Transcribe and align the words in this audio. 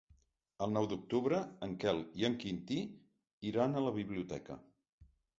El 0.65 0.71
nou 0.75 0.85
d'octubre 0.93 1.41
en 1.67 1.75
Quel 1.83 1.99
i 2.21 2.25
en 2.29 2.37
Quintí 2.43 2.77
iran 3.49 3.75
a 3.75 3.83
la 3.89 3.93
biblioteca. 3.99 4.57